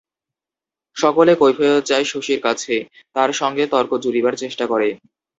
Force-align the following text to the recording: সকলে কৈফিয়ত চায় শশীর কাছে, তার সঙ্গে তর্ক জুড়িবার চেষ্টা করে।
সকলে 0.97 1.31
কৈফিয়ত 1.35 1.77
চায় 1.89 2.05
শশীর 2.05 2.39
কাছে, 2.43 2.75
তার 3.15 3.29
সঙ্গে 3.33 3.63
তর্ক 3.73 3.91
জুড়িবার 4.03 4.35
চেষ্টা 4.35 4.65
করে। 4.67 4.89